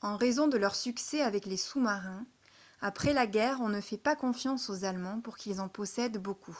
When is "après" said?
2.80-3.12